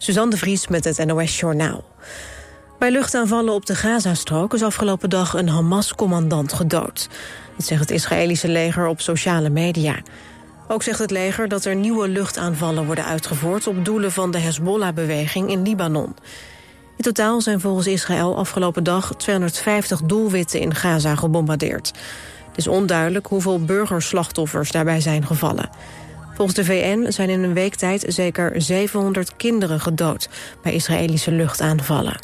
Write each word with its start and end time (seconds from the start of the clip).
Suzanne 0.00 0.30
de 0.30 0.36
Vries 0.36 0.68
met 0.68 0.84
het 0.84 1.06
NOS 1.06 1.40
Journaal. 1.40 1.84
Bij 2.78 2.90
luchtaanvallen 2.90 3.54
op 3.54 3.66
de 3.66 3.74
Gazastrook 3.74 4.54
is 4.54 4.62
afgelopen 4.62 5.10
dag 5.10 5.34
een 5.34 5.48
Hamas-commandant 5.48 6.52
gedood. 6.52 7.08
Dat 7.56 7.66
zegt 7.66 7.80
het 7.80 7.90
Israëlische 7.90 8.48
leger 8.48 8.86
op 8.86 9.00
sociale 9.00 9.50
media. 9.50 10.02
Ook 10.68 10.82
zegt 10.82 10.98
het 10.98 11.10
leger 11.10 11.48
dat 11.48 11.64
er 11.64 11.76
nieuwe 11.76 12.08
luchtaanvallen 12.08 12.86
worden 12.86 13.04
uitgevoerd... 13.04 13.66
op 13.66 13.84
doelen 13.84 14.12
van 14.12 14.30
de 14.30 14.38
Hezbollah-beweging 14.38 15.50
in 15.50 15.62
Libanon. 15.62 16.16
In 16.96 17.04
totaal 17.04 17.40
zijn 17.40 17.60
volgens 17.60 17.86
Israël 17.86 18.36
afgelopen 18.36 18.84
dag 18.84 19.14
250 19.16 20.02
doelwitten 20.02 20.60
in 20.60 20.74
Gaza 20.74 21.14
gebombardeerd. 21.14 21.92
Het 22.48 22.56
is 22.56 22.68
onduidelijk 22.68 23.26
hoeveel 23.26 23.64
burgerslachtoffers 23.64 24.70
daarbij 24.70 25.00
zijn 25.00 25.26
gevallen. 25.26 25.70
Volgens 26.38 26.58
de 26.58 26.64
VN 26.64 27.10
zijn 27.10 27.30
in 27.30 27.42
een 27.42 27.54
week 27.54 27.74
tijd 27.74 28.04
zeker 28.06 28.62
700 28.62 29.36
kinderen 29.36 29.80
gedood... 29.80 30.28
bij 30.62 30.72
Israëlische 30.72 31.30
luchtaanvallen. 31.30 32.20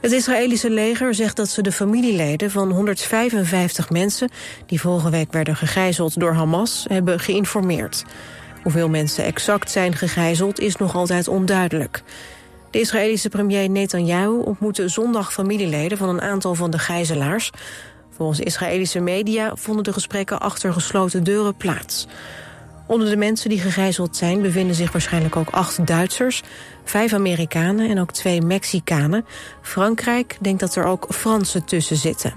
Het 0.00 0.12
Israëlische 0.12 0.70
leger 0.70 1.14
zegt 1.14 1.36
dat 1.36 1.48
ze 1.48 1.62
de 1.62 1.72
familieleden 1.72 2.50
van 2.50 2.70
155 2.70 3.90
mensen... 3.90 4.30
die 4.66 4.80
vorige 4.80 5.10
week 5.10 5.32
werden 5.32 5.56
gegijzeld 5.56 6.20
door 6.20 6.32
Hamas, 6.32 6.84
hebben 6.88 7.20
geïnformeerd. 7.20 8.04
Hoeveel 8.62 8.88
mensen 8.88 9.24
exact 9.24 9.70
zijn 9.70 9.96
gegijzeld 9.96 10.60
is 10.60 10.76
nog 10.76 10.94
altijd 10.94 11.28
onduidelijk. 11.28 12.02
De 12.70 12.80
Israëlische 12.80 13.28
premier 13.28 13.70
Netanyahu 13.70 14.38
ontmoette 14.38 14.88
zondag 14.88 15.32
familieleden... 15.32 15.98
van 15.98 16.08
een 16.08 16.22
aantal 16.22 16.54
van 16.54 16.70
de 16.70 16.78
gijzelaars. 16.78 17.50
Volgens 18.10 18.40
Israëlische 18.40 19.00
media 19.00 19.56
vonden 19.56 19.84
de 19.84 19.92
gesprekken 19.92 20.40
achter 20.40 20.72
gesloten 20.72 21.24
deuren 21.24 21.54
plaats. 21.56 22.06
Onder 22.90 23.10
de 23.10 23.16
mensen 23.16 23.50
die 23.50 23.60
gegijzeld 23.60 24.16
zijn 24.16 24.42
bevinden 24.42 24.74
zich 24.74 24.92
waarschijnlijk 24.92 25.36
ook 25.36 25.50
acht 25.50 25.86
Duitsers, 25.86 26.42
vijf 26.84 27.12
Amerikanen 27.12 27.90
en 27.90 28.00
ook 28.00 28.12
twee 28.12 28.40
Mexicanen. 28.40 29.24
Frankrijk 29.62 30.36
denkt 30.40 30.60
dat 30.60 30.76
er 30.76 30.84
ook 30.84 31.06
Fransen 31.08 31.64
tussen 31.64 31.96
zitten. 31.96 32.32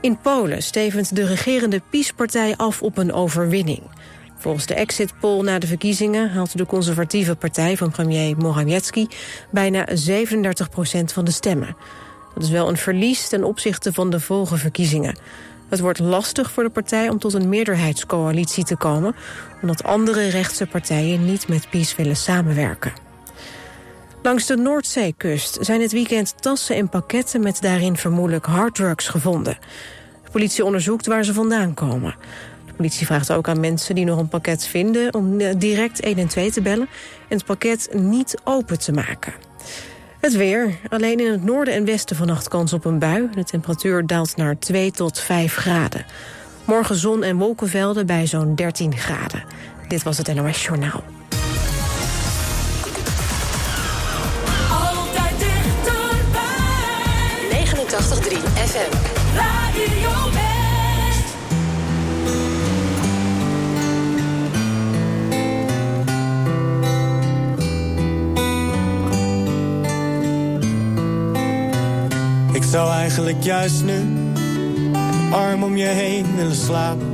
In 0.00 0.18
Polen 0.18 0.62
stevend 0.62 1.16
de 1.16 1.26
regerende 1.26 1.82
PiS-partij 1.90 2.56
af 2.56 2.82
op 2.82 2.98
een 2.98 3.12
overwinning. 3.12 3.82
Volgens 4.38 4.66
de 4.66 4.74
exit 4.74 5.18
poll 5.20 5.42
na 5.42 5.58
de 5.58 5.66
verkiezingen 5.66 6.30
haalt 6.30 6.58
de 6.58 6.66
conservatieve 6.66 7.36
partij 7.36 7.76
van 7.76 7.90
premier 7.90 8.36
Morawiecki 8.36 9.08
bijna 9.50 9.86
37 9.92 10.68
procent 10.68 11.12
van 11.12 11.24
de 11.24 11.30
stemmen. 11.30 11.76
Dat 12.34 12.42
is 12.42 12.50
wel 12.50 12.68
een 12.68 12.76
verlies 12.76 13.28
ten 13.28 13.44
opzichte 13.44 13.92
van 13.92 14.10
de 14.10 14.20
vorige 14.20 14.56
verkiezingen. 14.56 15.18
Het 15.68 15.80
wordt 15.80 15.98
lastig 15.98 16.50
voor 16.50 16.62
de 16.62 16.70
partij 16.70 17.08
om 17.08 17.18
tot 17.18 17.32
een 17.32 17.48
meerderheidscoalitie 17.48 18.64
te 18.64 18.76
komen... 18.76 19.14
omdat 19.62 19.84
andere 19.84 20.28
rechtse 20.28 20.66
partijen 20.66 21.24
niet 21.24 21.48
met 21.48 21.70
PiS 21.70 21.96
willen 21.96 22.16
samenwerken. 22.16 22.92
Langs 24.22 24.46
de 24.46 24.56
Noordzeekust 24.56 25.58
zijn 25.60 25.80
het 25.80 25.92
weekend 25.92 26.42
tassen 26.42 26.76
en 26.76 26.88
pakketten... 26.88 27.40
met 27.40 27.60
daarin 27.60 27.96
vermoedelijk 27.96 28.46
harddrugs 28.46 29.08
gevonden. 29.08 29.58
De 30.24 30.30
politie 30.30 30.64
onderzoekt 30.64 31.06
waar 31.06 31.24
ze 31.24 31.32
vandaan 31.32 31.74
komen. 31.74 32.14
De 32.66 32.72
politie 32.72 33.06
vraagt 33.06 33.32
ook 33.32 33.48
aan 33.48 33.60
mensen 33.60 33.94
die 33.94 34.04
nog 34.04 34.18
een 34.18 34.28
pakket 34.28 34.66
vinden... 34.66 35.14
om 35.14 35.38
direct 35.58 36.04
112 36.04 36.50
te 36.52 36.62
bellen 36.62 36.88
en 37.28 37.36
het 37.36 37.44
pakket 37.44 37.88
niet 37.92 38.34
open 38.44 38.78
te 38.78 38.92
maken. 38.92 39.47
Het 40.20 40.36
weer. 40.36 40.78
Alleen 40.88 41.20
in 41.20 41.30
het 41.30 41.44
noorden 41.44 41.74
en 41.74 41.84
westen 41.84 42.16
vannacht 42.16 42.48
kans 42.48 42.72
op 42.72 42.84
een 42.84 42.98
bui. 42.98 43.28
De 43.34 43.44
temperatuur 43.44 44.06
daalt 44.06 44.36
naar 44.36 44.58
2 44.58 44.90
tot 44.90 45.18
5 45.18 45.54
graden. 45.54 46.06
Morgen 46.64 46.96
zon 46.96 47.22
en 47.22 47.36
wolkenvelden 47.36 48.06
bij 48.06 48.26
zo'n 48.26 48.54
13 48.54 48.96
graden. 48.96 49.44
Dit 49.88 50.02
was 50.02 50.18
het 50.18 50.34
NOS 50.34 50.64
Journaal. 50.64 51.04
Altijd 54.70 55.38
dichterbij. 55.38 56.44
89.3 57.64 58.36
FM. 58.54 59.17
Zou 72.78 72.90
eigenlijk 72.90 73.42
juist 73.42 73.84
nu 73.84 74.02
arm 75.30 75.62
om 75.62 75.76
je 75.76 75.86
heen 75.86 76.26
willen 76.36 76.56
slapen. 76.56 77.06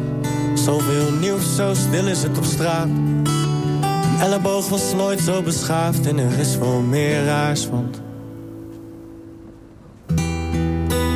Zoveel 0.55 1.13
nieuws, 1.21 1.57
zo 1.57 1.75
stil 1.75 2.07
is 2.07 2.23
het 2.23 2.39
op 2.39 2.45
straat. 2.45 2.87
Een 2.87 4.21
elleboog 4.21 4.69
was 4.69 4.95
nooit 4.95 5.21
zo 5.21 5.43
beschaafd 5.43 6.07
en 6.07 6.19
er 6.19 6.39
is 6.39 6.59
wel 6.59 6.81
meer 6.81 7.25
raars, 7.25 7.69
want... 7.69 8.01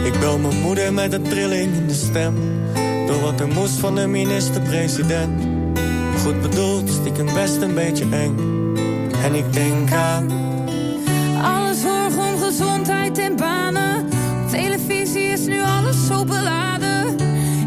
Ik 0.05 0.21
bel 0.21 0.39
mijn 0.39 0.61
moeder 0.61 0.93
met 0.93 1.13
een 1.13 1.23
trilling 1.23 1.75
in 1.75 1.87
de 1.87 1.95
stem. 1.95 2.35
Door 3.07 3.21
wat 3.21 3.41
er 3.41 3.49
moest 3.49 3.79
van 3.79 3.95
de 3.95 4.07
minister-president. 4.07 5.47
Goed 6.25 6.41
bedoeld, 6.41 6.91
stiekem 6.91 7.35
best 7.35 7.61
een 7.61 7.75
beetje 7.75 8.07
eng. 8.11 8.37
En 9.25 9.35
ik 9.35 9.53
denk 9.53 9.93
aan... 9.93 10.31
Alle 11.43 11.75
zorg 11.75 12.17
om 12.17 12.39
gezondheid 12.39 13.19
en 13.19 13.37
banen. 13.37 13.98
Zo 16.09 16.25
beladen. 16.25 17.17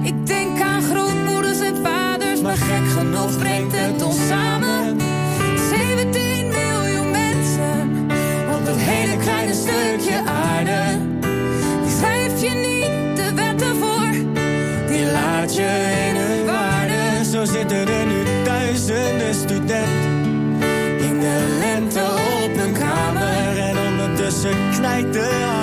Ik 0.04 0.28
denk 0.28 0.62
aan 0.62 0.82
grootmoeders 0.82 1.60
en 1.60 1.76
vaders, 1.84 2.42
maar 2.42 2.58
gek 2.58 2.88
genoeg 2.98 3.38
brengt 3.38 3.74
het 3.76 4.04
ons 4.04 4.28
samen. 4.28 4.98
17 5.70 6.48
miljoen 6.48 7.12
mensen 7.12 8.08
op 8.56 8.66
dat 8.66 8.76
hele 8.78 9.18
kleine 9.18 9.54
stukje 9.54 10.22
aarde. 10.26 10.82
Die 11.84 11.96
schrijf 11.98 12.42
je 12.42 12.50
niet 12.50 13.18
de 13.18 13.34
wetten 13.36 13.76
voor, 13.76 14.12
die 14.88 15.12
laat 15.12 15.56
je 15.56 15.70
in 16.10 16.16
hun 16.16 16.46
waarde. 16.46 17.26
Zo 17.32 17.46
zitten 17.46 17.88
er 17.88 18.06
nu 18.06 18.44
duizenden 18.44 19.34
studenten 19.34 20.14
in 20.98 21.20
de 21.20 21.58
lente 21.60 22.04
op 22.44 22.56
hun 22.56 22.74
kamer. 22.74 23.58
En 23.58 23.78
ondertussen 23.78 24.56
knijpt 24.72 25.14
de 25.14 25.61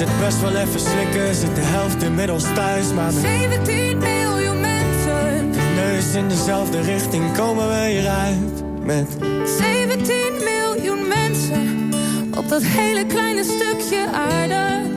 het 0.00 0.18
best 0.20 0.40
wel 0.40 0.54
even 0.54 0.80
slikken, 0.80 1.34
zit 1.34 1.54
de 1.54 1.60
helft 1.60 2.02
inmiddels 2.02 2.44
thuis. 2.54 2.92
Maar 2.92 3.12
met 3.12 3.22
17 3.22 3.98
miljoen 3.98 4.60
mensen. 4.60 5.52
de 5.52 5.72
neus 5.74 6.14
in 6.14 6.28
dezelfde 6.28 6.80
richting 6.80 7.36
komen 7.36 7.68
we 7.68 7.88
hieruit. 7.88 8.84
Met 8.84 9.16
17 9.58 10.16
miljoen 10.44 11.08
mensen. 11.08 11.90
Op 12.36 12.48
dat 12.48 12.62
hele 12.62 13.06
kleine 13.06 13.44
stukje 13.44 14.06
aarde. 14.12 14.88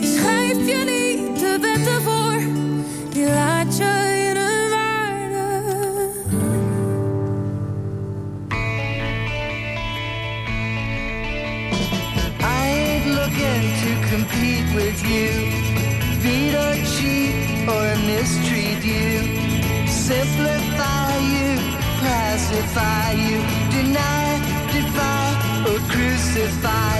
Die 0.00 0.18
schrijf 0.18 0.66
je 0.66 0.84
niet 0.84 0.99
with 14.90 15.06
you. 15.06 15.30
Beat 16.22 16.54
or 16.64 16.74
cheat 16.92 17.34
or 17.74 17.86
mistreat 18.10 18.82
you. 18.84 19.86
Simplify 19.86 21.12
you, 21.34 21.50
pacify 22.02 23.12
you. 23.12 23.38
Deny, 23.76 24.28
defy 24.72 25.26
or 25.68 25.78
crucify 25.92 26.99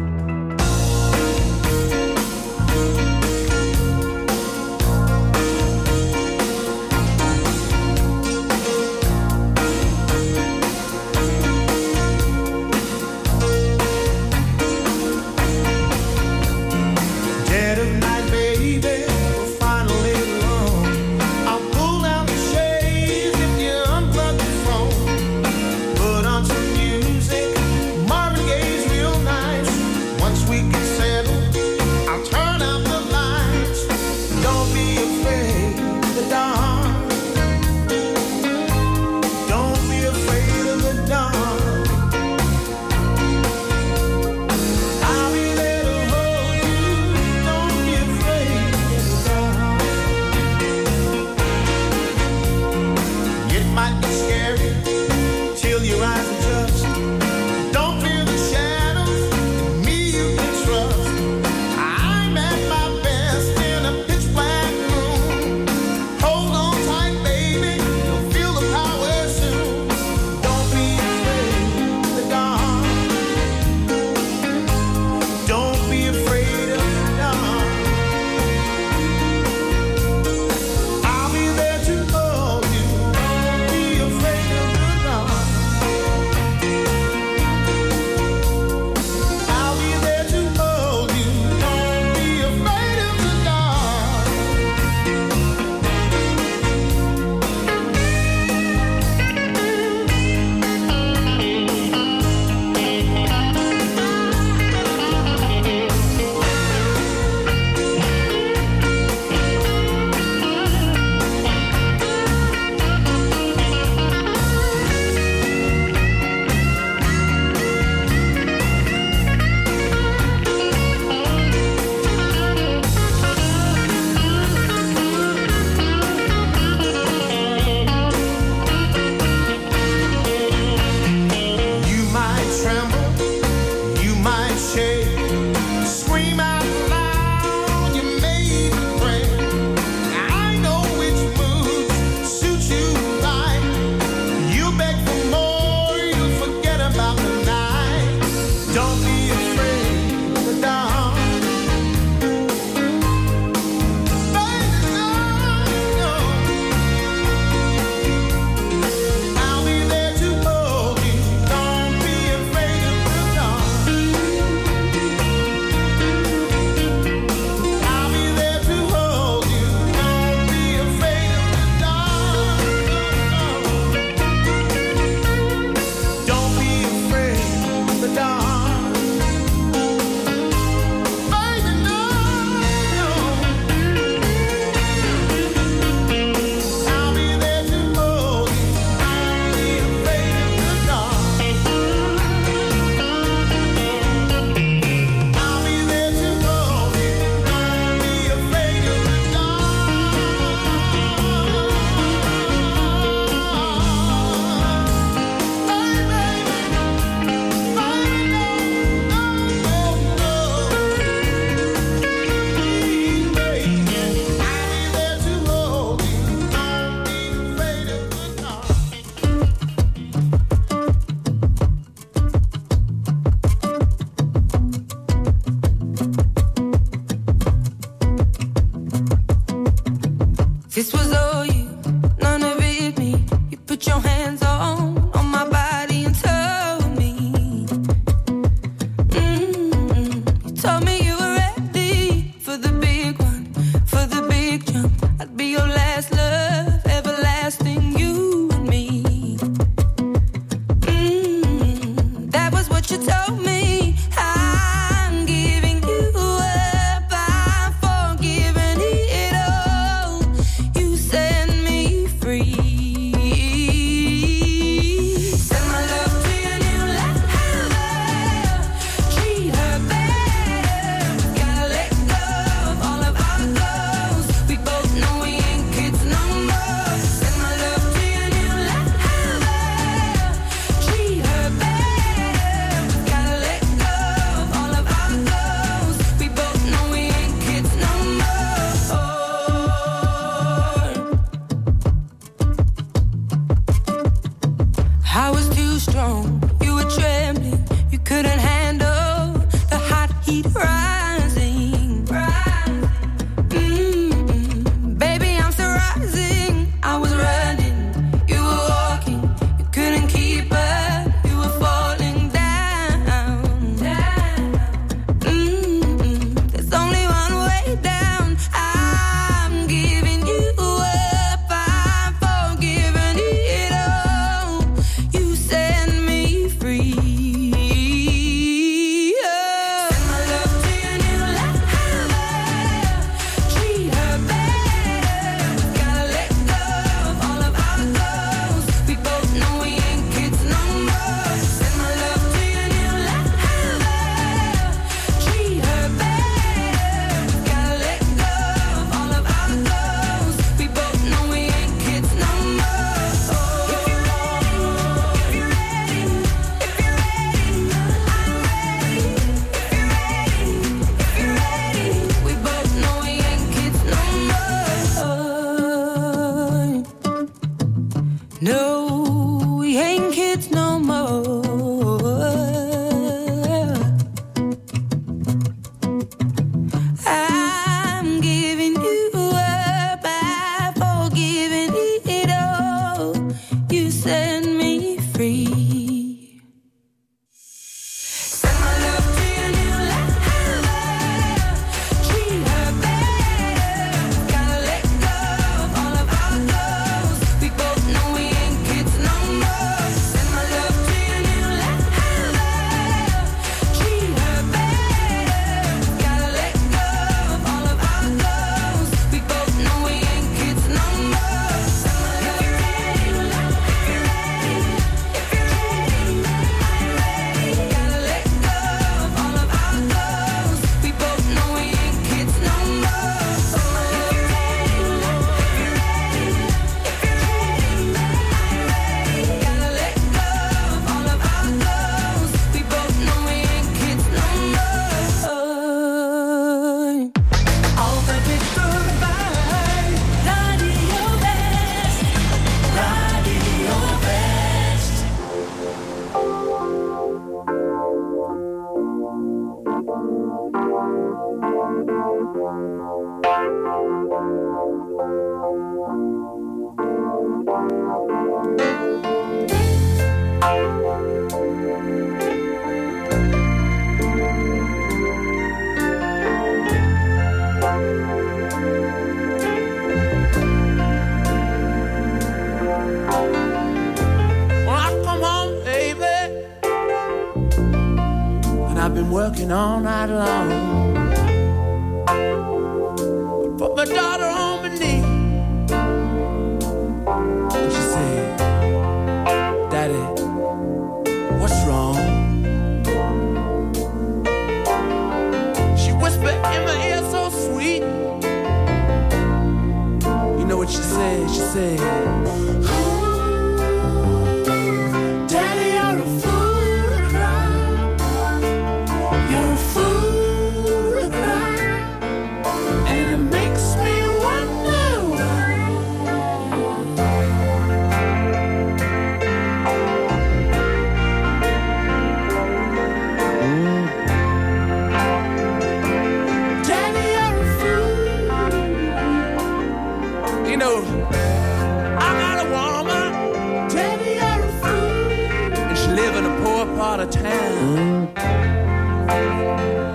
out 536.81 536.99
of 536.99 537.09
town. 537.11 538.11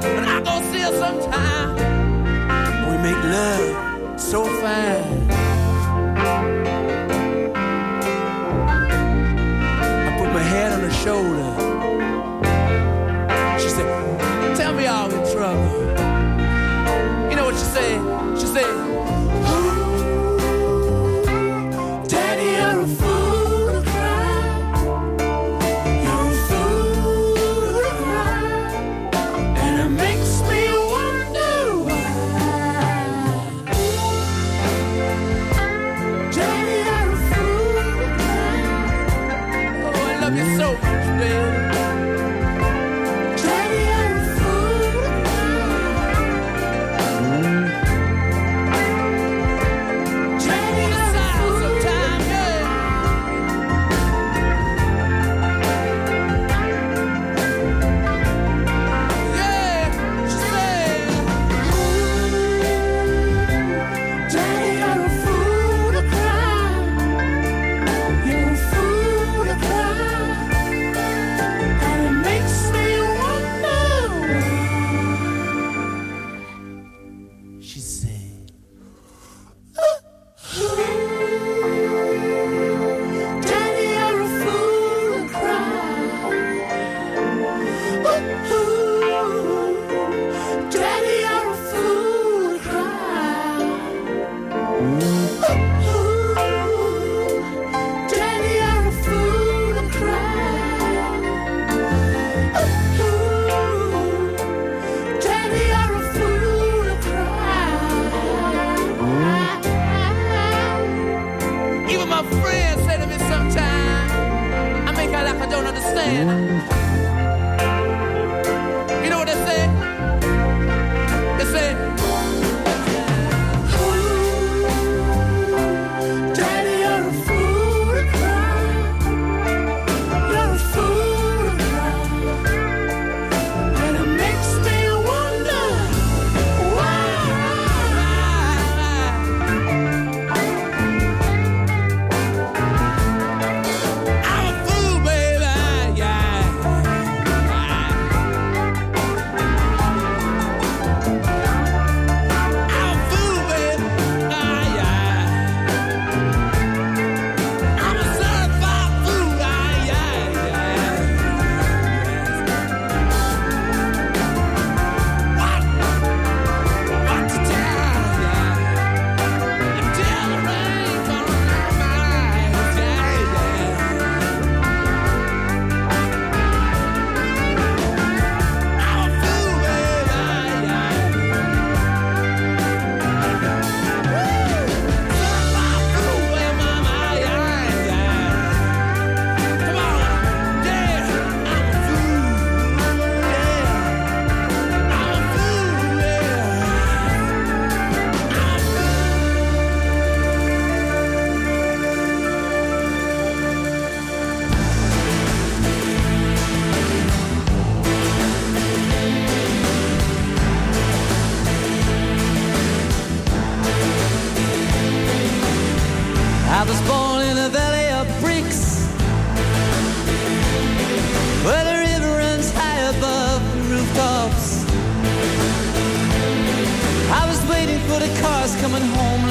But 0.01 0.25
I 0.25 0.41
go 0.45 0.63
see 0.71 0.81
her 0.81 0.93
sometime. 0.93 1.75
We 2.89 2.97
make 3.03 3.23
love 3.25 4.21
so 4.21 4.45
fine. 4.61 5.16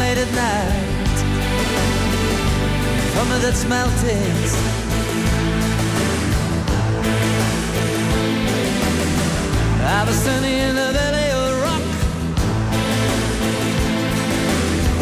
late 0.05 0.19
at 0.25 0.31
night. 0.45 1.17
Summer 3.13 3.39
that's 3.43 3.63
melted. 3.65 4.49
I 9.97 10.01
was 10.07 10.15
standing 10.23 10.57
in 10.67 10.73
the 10.81 10.89
valley 10.97 11.29
of 11.37 11.43
the 11.49 11.55
rock, 11.65 11.85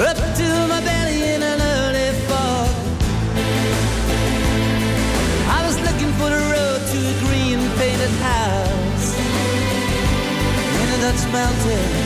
up 0.10 0.20
to 0.40 0.48
my 0.72 0.82
belly 0.88 1.20
in 1.36 1.42
an 1.52 1.60
early 1.76 2.10
fog. 2.28 2.70
I 5.58 5.60
was 5.68 5.76
looking 5.88 6.12
for 6.20 6.30
the 6.36 6.44
road 6.54 6.82
to 6.92 7.00
a 7.14 7.16
green 7.26 7.60
painted 7.80 8.16
house, 8.30 9.08
and 10.80 11.02
that's 11.04 11.26
melted. 11.36 12.03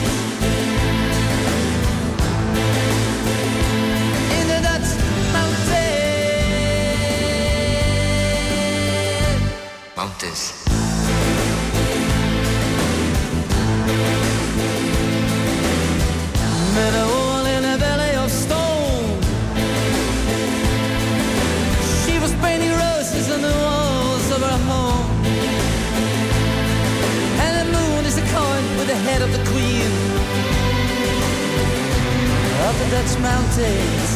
mountains. 33.20 34.10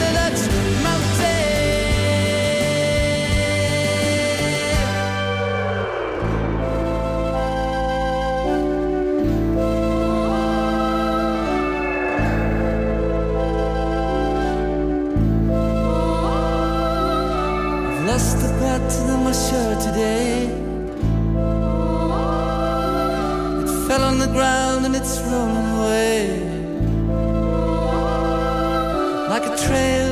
The 0.00 0.10
Dutch 0.14 0.42
lost 18.06 18.36
the 18.38 18.48
path 18.58 18.84
to 18.92 19.00
the 19.06 19.16
Masher 19.18 19.80
today. 19.80 20.61
its 25.02 25.18
roll 25.22 25.56
away 25.80 26.28
like 29.28 29.44
a 29.44 29.56
trail 29.56 30.11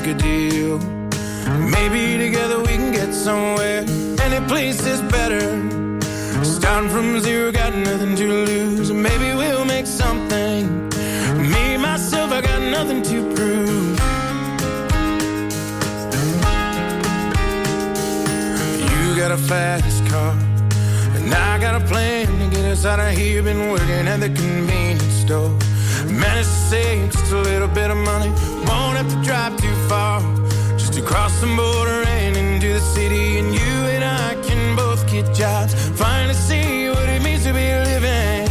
Make 0.00 0.08
a 0.08 0.14
deal. 0.14 0.78
Maybe 1.76 2.18
together 2.18 2.58
we 2.58 2.74
can 2.80 2.90
get 2.90 3.14
somewhere. 3.14 3.84
Any 4.26 4.40
place 4.48 4.84
is 4.84 5.00
better. 5.02 5.44
Starting 6.42 6.90
from 6.90 7.20
zero, 7.20 7.52
got 7.52 7.72
nothing 7.76 8.16
to 8.16 8.26
lose. 8.26 8.90
Maybe 8.90 9.28
we'll 9.40 9.64
make 9.64 9.86
something. 9.86 10.88
Me, 11.52 11.76
myself, 11.76 12.32
I 12.32 12.40
got 12.40 12.60
nothing 12.76 13.02
to 13.10 13.16
prove. 13.36 13.96
You 18.90 19.16
got 19.22 19.30
a 19.30 19.40
fast 19.50 20.04
car. 20.10 20.32
And 21.16 21.32
I 21.32 21.60
got 21.60 21.80
a 21.80 21.84
plan 21.86 22.26
to 22.40 22.56
get 22.56 22.64
us 22.64 22.84
out 22.84 22.98
of 22.98 23.12
here. 23.16 23.44
Been 23.44 23.70
working 23.70 24.08
at 24.12 24.18
the 24.18 24.30
convenience 24.42 25.04
store. 25.24 25.50
Managed 26.10 26.48
to 26.48 26.60
save 26.72 27.12
just 27.12 27.32
a 27.32 27.38
little 27.38 27.68
bit 27.68 27.92
of 27.92 27.98
money. 27.98 28.32
Have 29.04 29.12
to 29.12 29.22
drive 29.22 29.56
too 29.58 29.74
far. 29.86 30.22
Just 30.78 30.94
to 30.94 31.02
cross 31.02 31.38
the 31.40 31.46
border 31.46 32.04
and 32.08 32.38
into 32.38 32.72
the 32.72 32.80
city. 32.80 33.38
And 33.38 33.52
you 33.52 33.72
and 33.94 34.02
I 34.02 34.34
can 34.48 34.74
both 34.74 35.06
get 35.10 35.26
jobs. 35.34 35.74
Finally 35.90 36.32
see 36.32 36.88
what 36.88 37.06
it 37.10 37.22
means 37.22 37.44
to 37.44 37.52
be 37.52 37.68
living. 37.90 38.48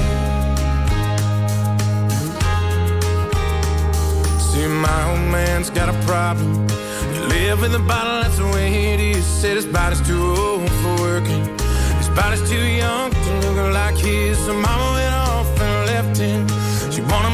See, 4.40 4.68
my 4.68 5.10
old 5.10 5.26
man's 5.32 5.72
got 5.72 5.90
a 5.90 5.98
problem. 6.06 6.68
You 7.16 7.22
live 7.30 7.62
with 7.62 7.74
a 7.74 7.80
bottle, 7.80 8.22
that's 8.22 8.38
the 8.38 8.46
way 8.46 8.94
it 8.94 9.00
is. 9.00 9.26
Said 9.26 9.56
his 9.56 9.66
body's 9.66 10.06
too 10.08 10.22
old 10.22 10.70
for 10.70 10.96
working. 11.02 11.46
His 11.98 12.10
body's 12.10 12.48
too 12.48 12.66
young 12.84 13.10
to 13.10 13.32
look 13.50 13.74
like 13.74 13.98
his. 13.98 14.38
So 14.46 14.54
mama 14.54 15.00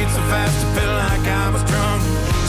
Speed 0.00 0.12
so 0.12 0.22
fast, 0.32 0.56
it 0.64 0.80
felt 0.80 0.96
like 0.96 1.26
I 1.28 1.50
was 1.52 1.62
drunk. 1.64 2.00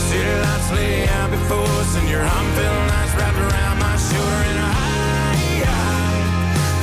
City 0.08 0.34
lights 0.40 0.72
lay 0.72 1.06
out 1.20 1.30
before 1.30 1.68
us, 1.84 1.96
and 1.98 2.08
your 2.08 2.22
arm 2.22 2.46
felt 2.56 2.86
nice 2.88 3.12
wrapped 3.14 3.36
around 3.36 3.76
my 3.76 3.94
shoulder. 4.08 4.40
And 4.48 4.58
I, 4.58 4.72
I 5.60 5.84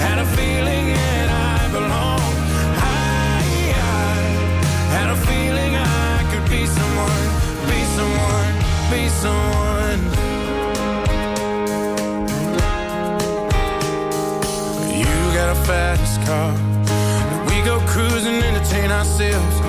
had 0.05 0.17
a 0.19 0.27
feeling 0.38 0.93
that 0.93 1.27
I 1.58 1.58
belonged. 1.73 2.38
I, 2.77 3.49
I 3.65 4.13
had 4.93 5.10
a 5.10 5.17
feeling 5.25 5.73
I 5.73 6.21
could 6.29 6.45
be 6.53 6.69
someone, 6.77 7.25
be 7.65 7.82
someone, 7.97 8.53
be 8.93 9.10
someone. 9.23 10.01
You 15.01 15.10
got 15.34 15.49
a 15.49 15.60
fast 15.65 16.21
car. 16.29 16.53
We 17.49 17.58
go 17.65 17.79
cruising, 17.88 18.43
entertain 18.43 18.91
ourselves. 18.91 19.68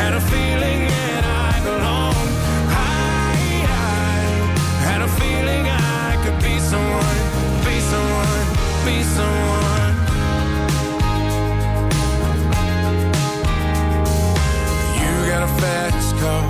had 0.00 0.14
a 0.14 0.20
feeling 0.32 0.80
that 0.88 1.24
I 1.44 1.52
belonged. 1.68 2.32
I, 2.72 3.36
had 4.88 5.00
a 5.08 5.10
feeling 5.20 5.64
I 5.68 6.16
could 6.24 6.38
be 6.40 6.56
someone, 6.72 7.20
be 7.68 7.76
someone, 7.92 8.46
be 8.88 8.96
someone. 9.16 9.92
You 15.00 15.12
got 15.32 15.42
a 15.48 15.52
fast 15.60 16.16
car, 16.22 16.44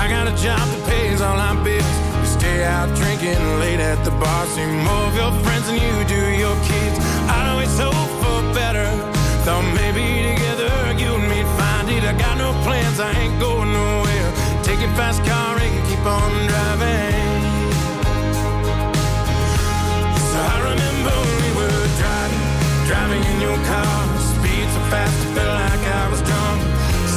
I 0.00 0.04
got 0.14 0.24
a 0.32 0.34
job 0.44 0.64
that 0.70 0.82
pays 0.88 1.20
all 1.20 1.36
my 1.36 1.54
bills. 1.66 1.96
We 2.20 2.26
stay 2.38 2.58
out 2.64 2.88
drinking 2.94 3.42
late 3.62 3.80
at 3.80 3.98
the 4.04 4.12
bar, 4.22 4.46
see 4.54 4.66
more 4.86 5.04
of 5.10 5.14
your 5.20 5.32
friends 5.42 5.66
than 5.66 5.76
you 5.84 5.94
do 6.06 6.22
your 6.44 6.56
kids. 6.70 6.96
I'd 7.34 7.50
always 7.50 7.74
hope 7.76 8.10
for 8.22 8.38
better, 8.54 8.86
thought 9.42 9.66
maybe 9.74 10.04
together 10.30 10.53
plans, 12.64 12.98
I 12.98 13.12
ain't 13.22 13.38
going 13.38 13.70
nowhere. 13.72 14.30
Take 14.64 14.80
your 14.80 14.94
fast 14.96 15.20
car 15.24 15.52
and 15.60 15.74
keep 15.88 16.04
on 16.04 16.32
driving. 16.48 17.42
So 20.30 20.38
I 20.54 20.56
remember 20.72 21.14
we 21.40 21.48
were 21.60 21.84
driving, 22.00 22.44
driving 22.88 23.22
in 23.32 23.38
your 23.46 23.58
car. 23.68 23.94
Speed 24.32 24.66
so 24.74 24.80
fast, 24.92 25.16
it 25.24 25.30
felt 25.36 25.54
like 25.60 25.84
I 26.00 26.04
was 26.12 26.20
drunk. 26.28 26.60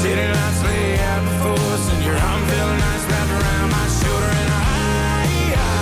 City 0.01 0.27
lights 0.35 0.61
lay 0.67 0.99
out 1.11 1.23
before 1.31 1.63
us, 1.75 1.83
and 1.93 2.01
your 2.03 2.19
arm 2.29 2.41
felt 2.51 2.73
nice 2.85 3.03
wrapped 3.09 3.33
around 3.39 3.69
my 3.71 3.87
shoulder. 3.99 4.31
And 4.43 4.51
I, 4.51 4.75
I 5.55 5.81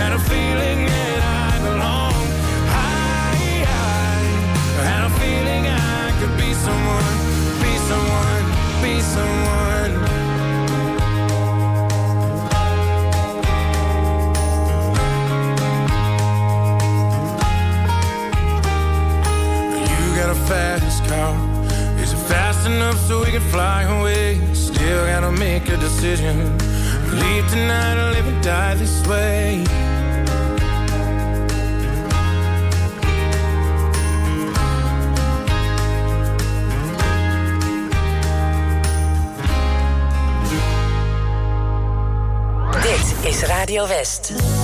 had 0.00 0.12
a 0.18 0.22
feeling 0.32 0.80
that 0.90 1.18
I 1.22 1.52
belonged. 1.66 2.30
I, 2.74 3.46
I 4.80 4.84
had 4.90 5.02
a 5.06 5.12
feeling 5.22 5.62
I 5.70 6.10
could 6.18 6.34
be 6.34 6.50
someone, 6.66 7.14
be 7.62 7.72
someone 7.90 8.35
be 8.82 9.00
someone. 9.00 9.92
You 19.90 20.16
got 20.16 20.30
a 20.30 20.38
fast 20.46 21.04
car. 21.06 21.34
Is 22.00 22.12
it 22.12 22.16
fast 22.28 22.66
enough 22.66 22.98
so 23.06 23.20
we 23.20 23.30
can 23.30 23.40
fly 23.50 23.82
away? 23.82 24.40
Still 24.54 25.06
gotta 25.06 25.32
make 25.32 25.68
a 25.68 25.76
decision. 25.76 26.36
Leave 27.20 27.48
tonight 27.50 27.96
or 28.02 28.12
live 28.12 28.26
and 28.26 28.42
die 28.42 28.74
this 28.74 29.06
way. 29.06 29.64
Radio 43.66 43.84
West. 43.88 44.55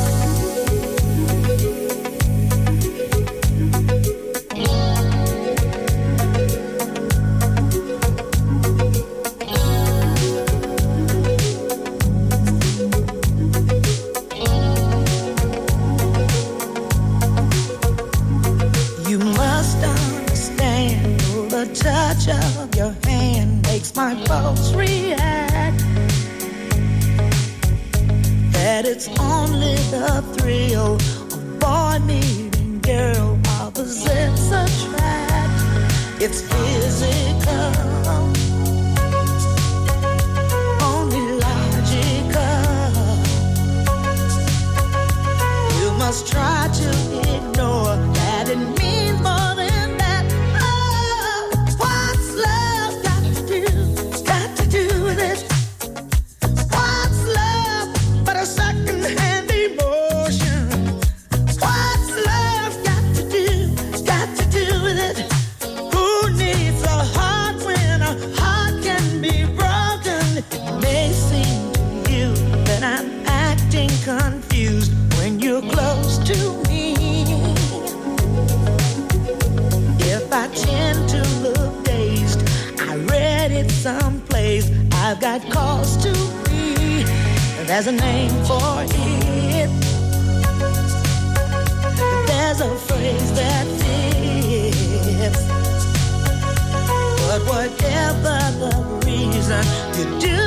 You 99.95 100.05
do 100.20 100.41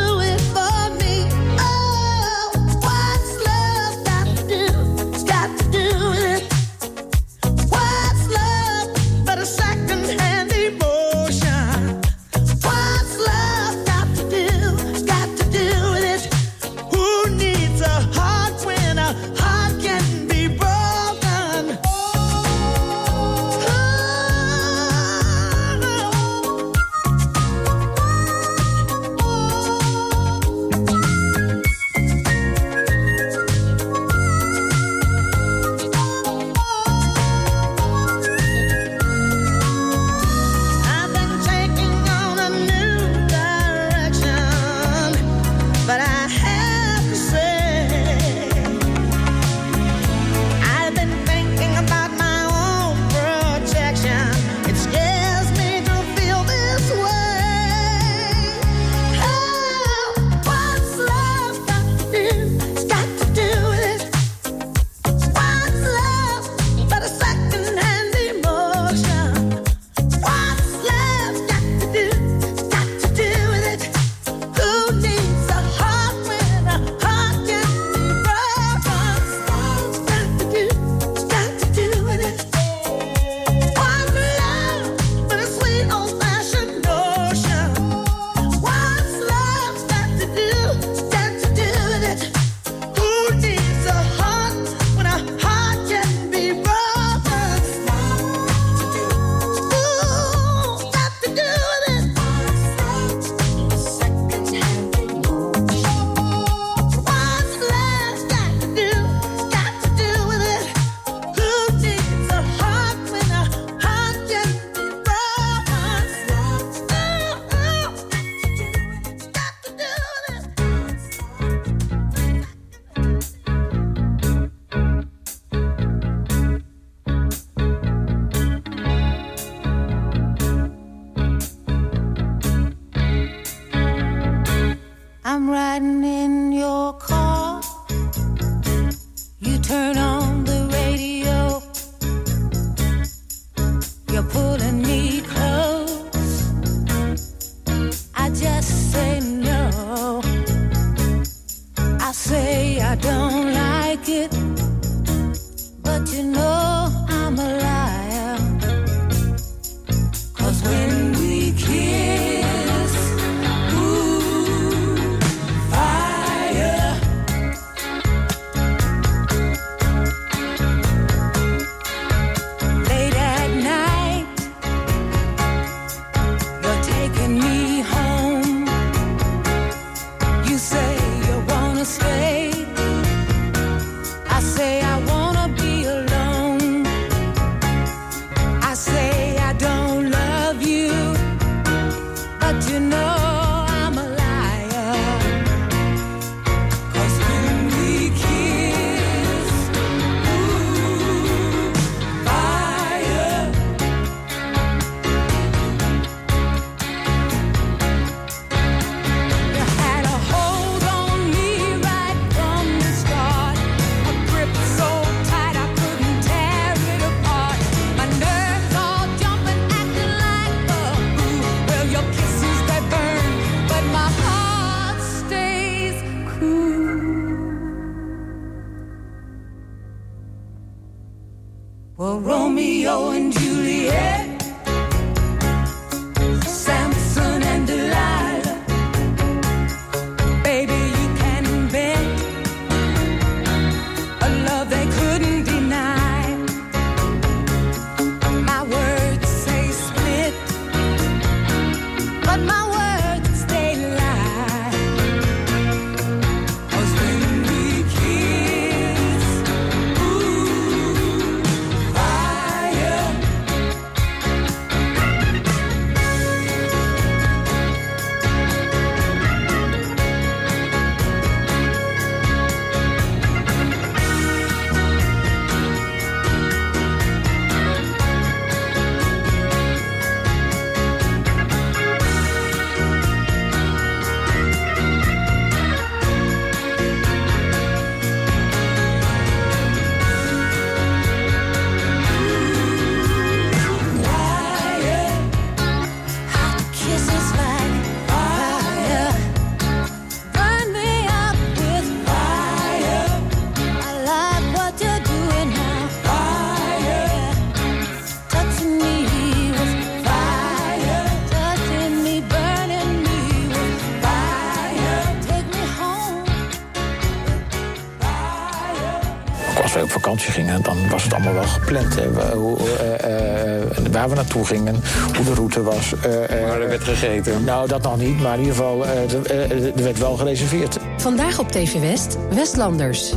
naartoe 324.26 324.46
gingen, 324.46 324.76
hoe 325.16 325.26
de 325.26 325.34
route 325.34 325.64
was. 325.64 325.94
Waar 326.30 326.62
er 326.62 326.70
werd 326.70 326.84
gegeten? 326.84 327.44
Nou, 327.44 327.68
dat 327.68 327.82
nog 327.82 327.98
niet, 327.98 328.22
maar 328.22 328.34
in 328.34 328.40
ieder 328.40 328.56
geval, 328.56 328.86
eh, 328.86 329.04
eh, 329.04 329.52
er 329.78 329.84
werd 329.84 329.98
wel 329.98 330.16
gereserveerd. 330.16 330.78
Vandaag 330.98 331.40
op 331.40 331.52
TV 331.52 331.80
West, 331.80 332.18
Westlanders. 332.30 333.14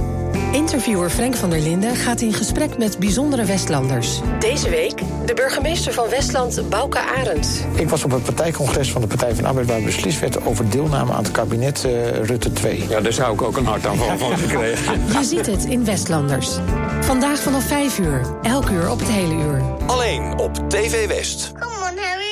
Interviewer 0.52 1.10
Frank 1.10 1.36
van 1.36 1.50
der 1.50 1.60
Linden 1.60 1.96
gaat 1.96 2.20
in 2.20 2.32
gesprek 2.32 2.78
met 2.78 2.98
bijzondere 2.98 3.44
Westlanders. 3.44 4.20
Deze 4.38 4.70
week 4.70 5.02
de 5.26 5.34
burgemeester 5.34 5.92
van 5.92 6.08
Westland, 6.08 6.68
Bouke 6.68 6.98
Arendt. 6.98 7.66
Ik 7.74 7.88
was 7.88 8.04
op 8.04 8.10
het 8.10 8.22
partijcongres 8.22 8.92
van 8.92 9.00
de 9.00 9.06
Partij 9.06 9.34
van 9.34 9.42
de 9.42 9.48
Arbeid... 9.48 9.66
waar 9.66 9.82
beslist 9.82 10.20
werd 10.20 10.46
over 10.46 10.70
deelname 10.70 11.12
aan 11.12 11.22
het 11.22 11.32
kabinet 11.32 11.84
eh, 11.84 12.10
Rutte 12.10 12.52
2. 12.52 12.84
Ja, 12.88 13.00
daar 13.00 13.12
zou 13.12 13.32
ik 13.32 13.42
ook 13.42 13.56
een 13.56 13.66
hartaanval 13.66 14.18
van 14.18 14.38
gekregen. 14.38 15.00
Je 15.18 15.24
ziet 15.24 15.46
het 15.46 15.64
in 15.64 15.84
Westlanders. 15.84 16.48
Vandaag 17.00 17.38
vanaf 17.38 17.64
5 17.64 17.98
uur, 17.98 18.20
elk 18.42 18.68
uur 18.70 18.90
op 18.90 18.98
het 18.98 19.08
hele 19.08 19.34
uur. 19.34 19.62
Alleen 19.86 20.38
op 20.38 20.68
TV 20.68 21.06
West. 21.06 21.52
Come 21.58 21.74
on, 21.74 21.98
Harry, 21.98 22.27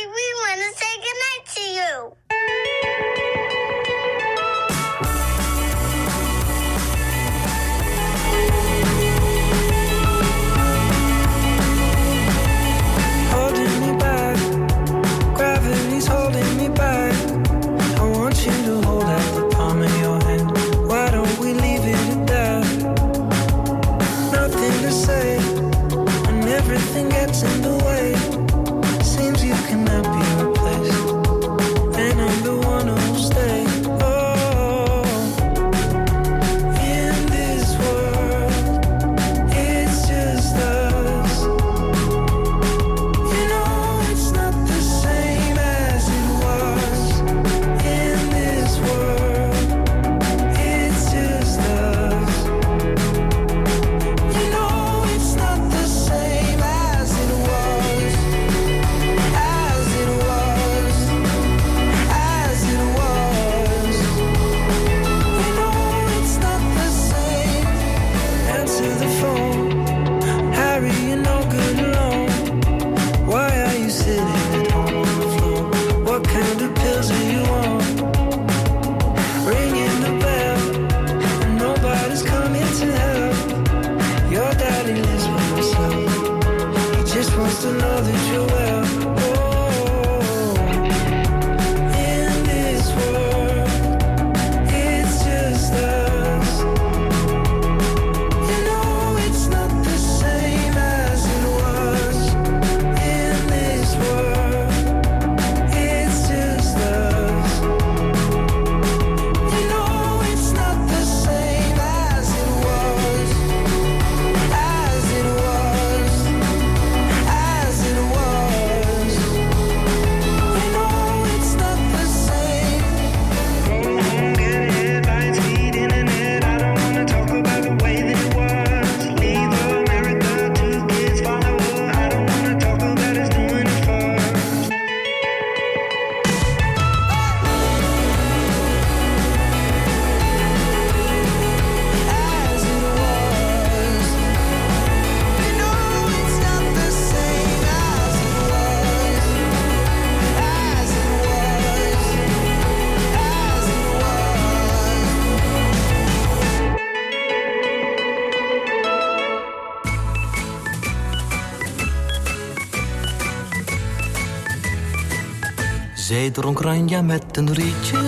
Ranja 166.66 167.02
met 167.02 167.36
een 167.36 167.54
rietje, 167.54 167.98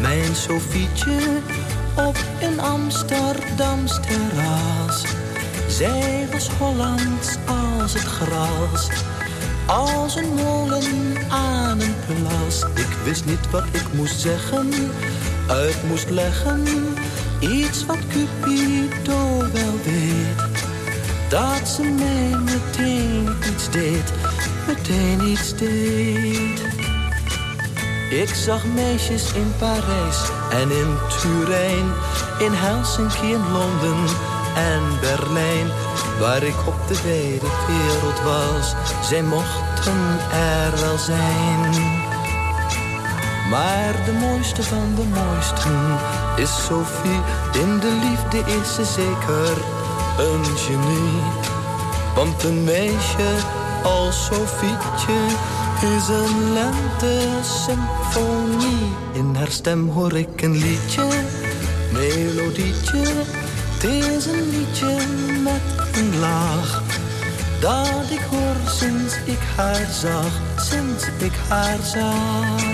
mijn 0.00 0.34
Sofietje, 0.34 1.18
op 1.96 2.16
een 2.40 2.60
Amsterdams 2.60 4.00
terras. 4.00 5.04
Zij 5.68 6.28
was 6.32 6.48
Hollands 6.48 7.36
als 7.46 7.92
het 7.92 8.02
gras, 8.02 8.88
als 9.66 10.16
een 10.16 10.34
molen 10.34 10.82
aan 11.28 11.80
een 11.80 11.94
plas. 12.06 12.62
Ik 12.74 12.96
wist 13.04 13.24
niet 13.24 13.50
wat 13.50 13.64
ik 13.72 13.92
moest 13.92 14.20
zeggen, 14.20 14.68
uit 15.48 15.88
moest 15.88 16.10
leggen, 16.10 16.64
iets 17.38 17.86
wat 17.86 17.98
Cupido 18.08 19.38
wel 19.52 19.74
weet. 19.84 20.64
Dat 21.28 21.68
ze 21.68 21.82
mij 21.82 22.38
meteen 22.44 23.28
iets 23.54 23.70
deed, 23.70 24.12
meteen 24.66 25.20
iets 25.28 25.56
deed. 25.56 26.69
Ik 28.10 28.34
zag 28.34 28.64
meisjes 28.64 29.32
in 29.32 29.52
Parijs 29.58 30.30
en 30.50 30.70
in 30.70 30.96
Turijn, 31.20 31.86
in 32.38 32.52
Helsinki 32.52 33.34
en 33.34 33.52
Londen 33.52 34.04
en 34.54 34.82
Berlijn, 35.00 35.68
waar 36.18 36.42
ik 36.42 36.66
op 36.66 36.88
de 36.88 37.02
wijde 37.02 37.50
wereld 37.66 38.20
was. 38.22 38.74
Zij 39.08 39.22
mochten 39.22 40.18
er 40.32 40.80
wel 40.80 40.98
zijn. 40.98 41.70
Maar 43.50 44.04
de 44.04 44.12
mooiste 44.12 44.62
van 44.62 44.94
de 44.94 45.04
mooisten 45.04 45.98
is 46.36 46.64
Sophie. 46.64 47.20
In 47.52 47.78
de 47.78 47.98
liefde 48.08 48.52
is 48.60 48.74
ze 48.74 48.84
zeker 48.84 49.52
een 50.18 50.44
genie. 50.56 51.22
Want 52.14 52.44
een 52.44 52.64
meisje 52.64 53.30
als 53.82 54.24
Sofietje 54.24 55.18
is 55.82 56.08
een 56.08 56.52
lente-symfonie. 56.52 58.92
In 59.12 59.34
haar 59.34 59.50
stem 59.50 59.88
hoor 59.88 60.16
ik 60.16 60.42
een 60.42 60.56
liedje, 60.56 61.06
melodietje. 61.92 63.02
Het 63.72 63.84
is 63.84 64.26
een 64.26 64.50
liedje 64.50 64.96
met 65.42 65.62
een 65.96 66.18
laag. 66.18 66.82
Dat 67.60 68.10
ik 68.10 68.20
hoor 68.30 68.56
sinds 68.66 69.14
ik 69.24 69.40
haar 69.56 69.86
zag, 69.92 70.40
sinds 70.56 71.04
ik 71.18 71.32
haar 71.48 71.78
zag. 71.82 72.69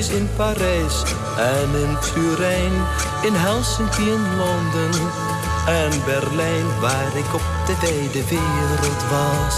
feestjes 0.00 0.18
in 0.18 0.28
Parijs 0.36 1.02
en 1.36 1.80
in 1.80 1.96
Turijn, 2.12 2.72
in 3.22 3.34
Helsinki 3.34 4.10
en 4.10 4.36
Londen 4.36 5.00
en 5.66 5.90
Berlijn, 6.04 6.80
waar 6.80 7.16
ik 7.16 7.34
op 7.34 7.42
de 7.66 7.74
wijde 7.80 8.24
wereld 8.28 9.02
was. 9.10 9.54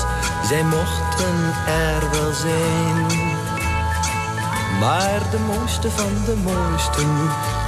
Zij 0.48 0.64
mochten 0.64 1.36
er 1.66 2.10
wel 2.10 2.32
zijn. 2.32 3.06
Maar 4.80 5.20
de 5.30 5.38
mooiste 5.38 5.90
van 5.90 6.12
de 6.26 6.36
mooisten 6.44 7.10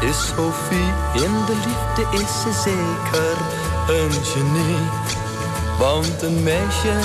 is 0.00 0.26
Sophie. 0.26 0.90
In 1.24 1.34
de 1.46 1.56
liefde 1.66 2.22
is 2.22 2.32
ze 2.42 2.52
zeker 2.52 3.36
een 3.96 4.12
genie. 4.24 4.82
Want 5.78 6.22
een 6.22 6.42
meisje 6.42 6.96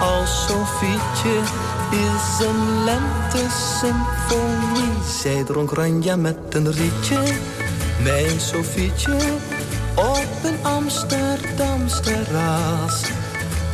als 0.00 0.46
Sophietje 0.46 1.36
is 1.90 2.46
een 2.46 2.84
lentesymfonie. 2.84 5.02
Zij 5.20 5.44
dronk 5.44 5.70
ranja 5.70 6.16
met 6.16 6.54
een 6.54 6.72
rietje, 6.72 7.18
mijn 8.02 8.40
Sofietje, 8.40 9.16
op 9.94 10.28
een 10.44 10.64
Amsterdamsteraas. 10.64 13.02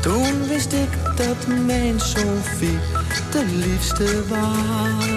Toen 0.01 0.49
wist 0.49 0.73
ik 0.73 0.89
dat 1.17 1.47
mijn 1.67 2.01
Sofie 2.01 2.79
de 3.31 3.45
liefste 3.45 4.23
was. 4.29 5.14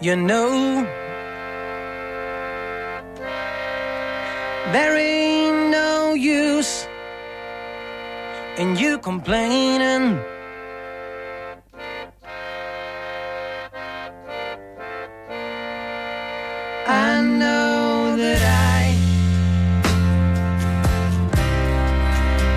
you 0.00 0.16
know. 0.16 0.86
There 4.72 4.96
ain't 4.96 5.70
no 5.70 6.14
use 6.14 6.86
in 8.56 8.76
you 8.76 8.98
complaining. 8.98 10.18
I 16.86 17.20
know 17.20 18.16
that 18.16 18.42
I 18.42 18.94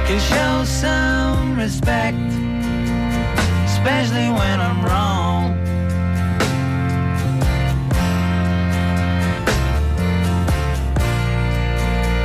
can 0.08 0.20
show 0.20 0.64
some 0.64 1.58
respect, 1.58 2.18
especially 3.66 4.30
when 4.30 4.62
I'm 4.62 4.86
wrong. 4.86 5.13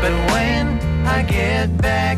But 0.09 0.31
when 0.33 0.67
I 1.07 1.23
get 1.23 1.77
back 1.77 2.17